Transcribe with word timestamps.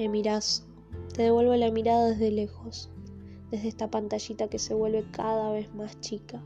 Me 0.00 0.08
miras, 0.08 0.66
te 1.12 1.24
devuelvo 1.24 1.54
la 1.56 1.70
mirada 1.70 2.08
desde 2.08 2.30
lejos, 2.30 2.88
desde 3.50 3.68
esta 3.68 3.90
pantallita 3.90 4.48
que 4.48 4.58
se 4.58 4.72
vuelve 4.72 5.04
cada 5.10 5.52
vez 5.52 5.74
más 5.74 6.00
chica. 6.00 6.42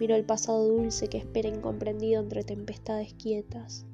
Miro 0.00 0.14
el 0.14 0.24
pasado 0.24 0.66
dulce 0.66 1.08
que 1.08 1.18
espera 1.18 1.50
incomprendido 1.50 2.22
entre 2.22 2.42
tempestades 2.42 3.12
quietas. 3.22 3.84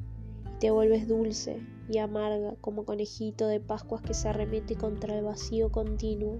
Y 0.54 0.60
te 0.60 0.70
vuelves 0.70 1.08
dulce 1.08 1.60
y 1.88 1.98
amarga 1.98 2.54
como 2.60 2.84
conejito 2.84 3.48
de 3.48 3.58
Pascuas 3.58 4.02
que 4.02 4.14
se 4.14 4.28
arremete 4.28 4.76
contra 4.76 5.18
el 5.18 5.24
vacío 5.24 5.72
continuo, 5.72 6.38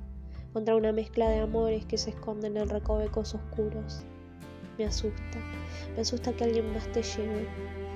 contra 0.52 0.76
una 0.76 0.92
mezcla 0.92 1.28
de 1.28 1.40
amores 1.40 1.84
que 1.84 1.98
se 1.98 2.10
esconden 2.10 2.56
en 2.56 2.68
recovecos 2.68 3.34
oscuros. 3.34 4.04
Me 4.78 4.84
asusta, 4.84 5.38
me 5.96 6.02
asusta 6.02 6.32
que 6.36 6.44
alguien 6.44 6.72
más 6.72 6.86
te 6.92 7.02
lleve, 7.02 7.48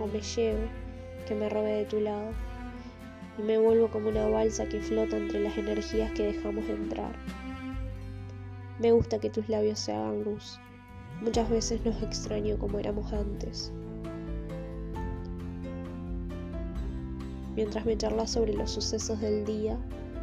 o 0.03 0.09
me 0.09 0.21
lleve, 0.21 0.69
que 1.29 1.37
me 1.37 1.49
robe 1.49 1.71
de 1.71 1.85
tu 1.85 2.01
lado 2.01 2.33
y 3.39 3.43
me 3.43 3.59
vuelvo 3.59 3.89
como 3.89 4.09
una 4.09 4.27
balsa 4.29 4.67
que 4.67 4.81
flota 4.81 5.17
entre 5.17 5.41
las 5.41 5.57
energías 5.57 6.13
que 6.13 6.33
dejamos 6.33 6.69
entrar. 6.69 7.15
Me 8.79 8.93
gusta 8.93 9.19
que 9.19 9.31
tus 9.31 9.49
labios 9.49 9.79
se 9.79 9.93
hagan 9.93 10.25
luz. 10.25 10.59
Muchas 11.21 11.49
veces 11.49 11.85
nos 11.85 12.03
extraño 12.03 12.59
como 12.59 12.79
éramos 12.79 13.13
antes. 13.13 13.73
Mientras 17.55 17.87
me 17.87 17.97
charlas 17.97 18.33
sobre 18.33 18.53
los 18.53 18.73
sucesos 18.73 19.21
del 19.21 19.45
día, 19.45 19.79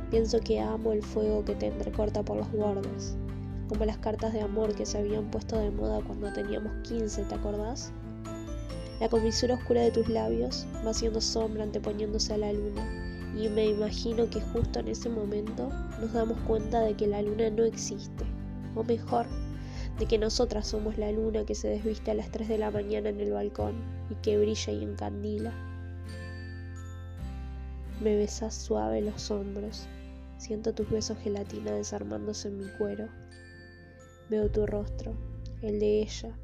pienso 0.10 0.42
que 0.42 0.60
amo 0.60 0.92
el 0.92 1.02
fuego 1.02 1.46
que 1.46 1.56
te 1.56 1.68
entrecorta 1.68 2.24
por 2.24 2.36
los 2.38 2.52
bordes, 2.52 3.16
como 3.70 3.86
las 3.86 3.98
cartas 4.00 4.34
de 4.34 4.42
amor 4.42 4.76
que 4.76 4.86
se 4.86 4.98
habían 4.98 5.32
puesto 5.32 5.58
de 5.58 5.72
moda 5.72 6.02
cuando 6.06 6.34
teníamos 6.34 6.74
15, 6.84 7.24
¿te 7.24 7.36
acordás? 7.36 7.94
La 9.02 9.10
comisura 9.10 9.56
oscura 9.56 9.82
de 9.82 9.90
tus 9.90 10.08
labios 10.10 10.68
va 10.86 10.92
haciendo 10.92 11.22
sombra 11.22 11.64
anteponiéndose 11.64 12.36
a 12.36 12.38
la 12.38 12.54
luna 12.54 13.34
y 13.36 13.50
me 13.50 13.66
imagino 13.66 14.30
que 14.30 14.40
justo 14.40 14.78
en 14.78 14.90
ese 14.90 15.10
momento 15.10 15.70
nos 16.00 16.14
damos 16.14 16.40
cuenta 16.42 16.82
de 16.82 16.94
que 16.94 17.08
la 17.08 17.24
luna 17.24 17.50
no 17.50 17.64
existe, 17.64 18.26
o 18.76 18.84
mejor, 18.84 19.26
de 19.98 20.06
que 20.06 20.20
nosotras 20.20 20.68
somos 20.68 21.00
la 21.00 21.12
luna 21.12 21.46
que 21.46 21.56
se 21.56 21.68
desviste 21.68 22.12
a 22.12 22.14
las 22.14 22.32
3 22.32 22.48
de 22.48 22.60
la 22.60 22.70
mañana 22.70 23.10
en 23.10 23.20
el 23.20 23.32
balcón 23.32 23.74
y 24.12 24.16
que 24.22 24.38
brilla 24.38 24.72
y 24.72 24.84
encandila. 24.84 25.52
Me 28.02 28.16
besas 28.16 28.54
suave 28.54 29.02
los 29.02 29.32
hombros, 29.32 29.88
siento 30.38 30.76
tus 30.76 30.88
besos 30.92 31.18
gelatina 31.18 31.72
desarmándose 31.72 32.50
en 32.50 32.58
mi 32.60 32.68
cuero. 32.78 33.08
Veo 34.30 34.48
tu 34.52 34.68
rostro, 34.68 35.16
el 35.64 35.80
de 35.80 36.04
ella. 36.04 36.38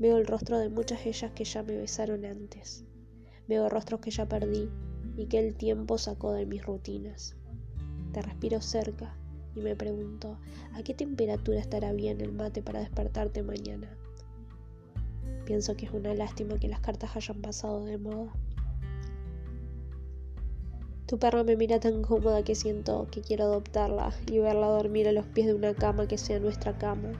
Veo 0.00 0.16
el 0.16 0.26
rostro 0.26 0.58
de 0.58 0.70
muchas 0.70 1.04
ellas 1.04 1.30
que 1.32 1.44
ya 1.44 1.62
me 1.62 1.76
besaron 1.76 2.24
antes. 2.24 2.86
Veo 3.46 3.68
rostros 3.68 4.00
que 4.00 4.10
ya 4.10 4.26
perdí 4.26 4.70
y 5.14 5.26
que 5.26 5.38
el 5.38 5.54
tiempo 5.54 5.98
sacó 5.98 6.32
de 6.32 6.46
mis 6.46 6.64
rutinas. 6.64 7.36
Te 8.14 8.22
respiro 8.22 8.62
cerca 8.62 9.14
y 9.54 9.60
me 9.60 9.76
pregunto, 9.76 10.38
¿a 10.72 10.82
qué 10.82 10.94
temperatura 10.94 11.60
estará 11.60 11.92
bien 11.92 12.22
el 12.22 12.32
mate 12.32 12.62
para 12.62 12.80
despertarte 12.80 13.42
mañana? 13.42 13.94
Pienso 15.44 15.76
que 15.76 15.84
es 15.84 15.92
una 15.92 16.14
lástima 16.14 16.58
que 16.58 16.68
las 16.68 16.80
cartas 16.80 17.14
hayan 17.14 17.42
pasado 17.42 17.84
de 17.84 17.98
moda. 17.98 18.32
Tu 21.04 21.18
perro 21.18 21.44
me 21.44 21.56
mira 21.56 21.78
tan 21.78 22.00
cómoda 22.00 22.42
que 22.42 22.54
siento 22.54 23.06
que 23.10 23.20
quiero 23.20 23.44
adoptarla 23.44 24.14
y 24.26 24.38
verla 24.38 24.68
dormir 24.68 25.08
a 25.08 25.12
los 25.12 25.26
pies 25.26 25.48
de 25.48 25.52
una 25.52 25.74
cama 25.74 26.08
que 26.08 26.16
sea 26.16 26.38
nuestra 26.38 26.78
cama. 26.78 27.12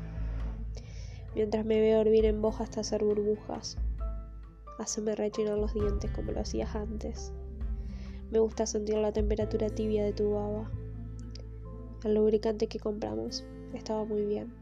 Mientras 1.35 1.65
me 1.65 1.81
veo 1.81 1.99
dormir 1.99 2.25
en 2.25 2.43
vos 2.43 2.61
hasta 2.61 2.81
hacer 2.81 3.05
burbujas, 3.05 3.77
haceme 4.79 5.15
rechinar 5.15 5.59
los 5.59 5.75
dientes 5.75 6.11
como 6.11 6.33
lo 6.33 6.41
hacías 6.41 6.75
antes. 6.75 7.33
Me 8.31 8.39
gusta 8.39 8.67
sentir 8.67 8.97
la 8.97 9.13
temperatura 9.13 9.71
tibia 9.71 10.05
de 10.05 10.13
tu 10.13 10.33
baba. 10.33 10.71
El 12.05 12.15
lubricante 12.15 12.67
que 12.67 12.81
compramos 12.81 13.45
estaba 13.75 14.05
muy 14.05 14.23
bien. 14.25 14.53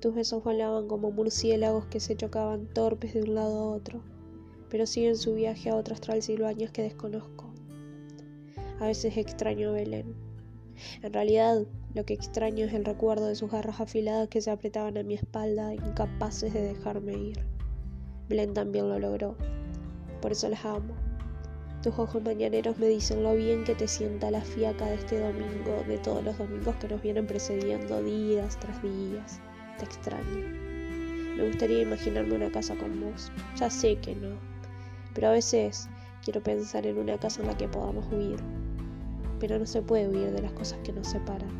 Tus 0.00 0.14
besos 0.14 0.42
volaban 0.42 0.88
como 0.88 1.12
murciélagos 1.12 1.86
que 1.86 2.00
se 2.00 2.16
chocaban 2.16 2.66
torpes 2.66 3.14
de 3.14 3.22
un 3.22 3.34
lado 3.36 3.58
a 3.58 3.70
otro, 3.70 4.00
pero 4.68 4.86
siguen 4.86 5.16
su 5.16 5.34
viaje 5.34 5.70
a 5.70 5.76
otros 5.76 6.00
transilvanias 6.00 6.72
que 6.72 6.82
desconozco. 6.82 7.52
A 8.80 8.86
veces 8.86 9.16
extraño 9.16 9.72
Belén. 9.72 10.31
En 11.02 11.12
realidad, 11.12 11.62
lo 11.94 12.04
que 12.04 12.14
extraño 12.14 12.66
es 12.66 12.72
el 12.74 12.84
recuerdo 12.84 13.26
de 13.26 13.34
sus 13.34 13.50
garras 13.50 13.80
afiladas 13.80 14.28
que 14.28 14.40
se 14.40 14.50
apretaban 14.50 14.96
a 14.96 15.02
mi 15.02 15.14
espalda, 15.14 15.74
incapaces 15.74 16.54
de 16.54 16.62
dejarme 16.62 17.12
ir. 17.12 17.44
Belén 18.28 18.54
también 18.54 18.88
lo 18.88 18.98
logró. 18.98 19.36
Por 20.20 20.32
eso 20.32 20.48
las 20.48 20.64
amo. 20.64 20.94
Tus 21.82 21.98
ojos 21.98 22.22
mañaneros 22.22 22.78
me 22.78 22.86
dicen 22.86 23.24
lo 23.24 23.34
bien 23.34 23.64
que 23.64 23.74
te 23.74 23.88
sienta 23.88 24.30
la 24.30 24.40
fiaca 24.40 24.86
de 24.86 24.94
este 24.94 25.18
domingo, 25.18 25.82
de 25.88 25.98
todos 25.98 26.22
los 26.22 26.38
domingos 26.38 26.76
que 26.76 26.88
nos 26.88 27.02
vienen 27.02 27.26
precediendo 27.26 28.02
días 28.02 28.58
tras 28.60 28.80
días. 28.82 29.40
Te 29.78 29.84
extraño. 29.84 30.46
Me 31.36 31.48
gustaría 31.48 31.82
imaginarme 31.82 32.36
una 32.36 32.52
casa 32.52 32.76
con 32.76 33.00
vos. 33.00 33.32
Ya 33.56 33.68
sé 33.68 33.96
que 33.96 34.14
no. 34.14 34.38
Pero 35.12 35.28
a 35.28 35.32
veces 35.32 35.88
quiero 36.24 36.42
pensar 36.42 36.86
en 36.86 36.98
una 36.98 37.18
casa 37.18 37.40
en 37.42 37.48
la 37.48 37.56
que 37.56 37.68
podamos 37.68 38.06
huir 38.12 38.38
pero 39.42 39.58
no 39.58 39.66
se 39.66 39.82
puede 39.82 40.06
huir 40.06 40.30
de 40.30 40.40
las 40.40 40.52
cosas 40.52 40.78
que 40.84 40.92
nos 40.92 41.08
separan. 41.08 41.50